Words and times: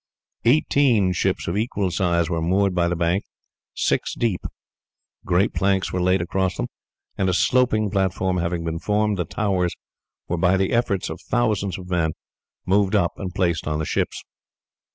Eighteen 0.45 1.11
ships 1.13 1.47
of 1.47 1.55
equal 1.55 1.91
size 1.91 2.27
were 2.27 2.41
moored 2.41 2.73
by 2.73 2.87
the 2.87 2.95
bank 2.95 3.23
six 3.75 4.15
deep. 4.15 4.41
Great 5.27 5.53
planks 5.53 5.93
were 5.93 6.01
laid 6.01 6.23
across 6.23 6.57
them, 6.57 6.69
and 7.19 7.29
a 7.29 7.35
sloping 7.35 7.91
platform 7.91 8.37
having 8.37 8.63
been 8.63 8.79
formed, 8.79 9.19
the 9.19 9.25
towers 9.25 9.75
were 10.27 10.39
by 10.39 10.57
the 10.57 10.71
efforts 10.73 11.11
of 11.11 11.21
thousands 11.29 11.77
of 11.77 11.87
men 11.91 12.13
moved 12.65 12.95
up 12.95 13.11
and 13.17 13.35
placed 13.35 13.67
on 13.67 13.77
the 13.77 13.85
ships. 13.85 14.23